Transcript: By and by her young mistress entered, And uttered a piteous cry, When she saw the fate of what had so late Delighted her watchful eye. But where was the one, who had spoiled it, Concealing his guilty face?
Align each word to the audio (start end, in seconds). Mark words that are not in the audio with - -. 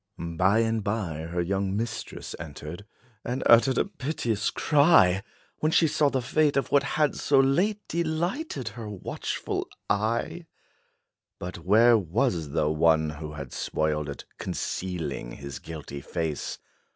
By 0.17 0.61
and 0.61 0.83
by 0.83 1.19
her 1.29 1.43
young 1.43 1.77
mistress 1.77 2.35
entered, 2.39 2.85
And 3.23 3.43
uttered 3.45 3.77
a 3.77 3.85
piteous 3.85 4.49
cry, 4.49 5.21
When 5.59 5.71
she 5.71 5.87
saw 5.87 6.09
the 6.09 6.23
fate 6.23 6.57
of 6.57 6.71
what 6.71 6.81
had 6.81 7.13
so 7.15 7.39
late 7.39 7.87
Delighted 7.87 8.69
her 8.69 8.89
watchful 8.89 9.67
eye. 9.91 10.47
But 11.37 11.59
where 11.59 11.99
was 11.99 12.49
the 12.49 12.67
one, 12.71 13.11
who 13.11 13.33
had 13.33 13.53
spoiled 13.53 14.09
it, 14.09 14.25
Concealing 14.39 15.33
his 15.33 15.59
guilty 15.59 16.01
face? 16.01 16.57